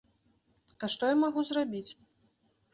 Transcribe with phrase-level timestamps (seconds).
[0.83, 1.87] А што я магу зрабіць?